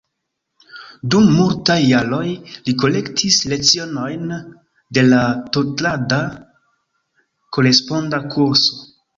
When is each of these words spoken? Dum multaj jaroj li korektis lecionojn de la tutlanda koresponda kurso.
Dum 1.15 1.27
multaj 1.33 1.75
jaroj 1.81 2.23
li 2.69 2.73
korektis 2.83 3.37
lecionojn 3.53 4.33
de 4.99 5.05
la 5.11 5.21
tutlanda 5.59 6.21
koresponda 7.59 8.25
kurso. 8.37 8.85